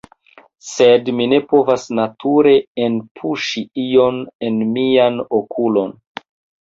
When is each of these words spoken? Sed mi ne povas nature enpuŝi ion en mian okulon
Sed 0.67 1.11
mi 1.17 1.27
ne 1.33 1.39
povas 1.51 1.83
nature 1.99 2.55
enpuŝi 2.87 3.65
ion 3.87 4.19
en 4.49 4.59
mian 4.75 5.21
okulon 5.41 5.95